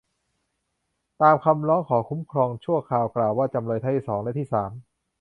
[1.21, 4.71] ตามคำร้องขอคุ้มครองชั่วคราวกล่าวว่า จำเลยที่สองและที่สาม